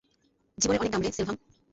[0.57, 1.37] জীবনের অনেক দাম রে, সেলভাম।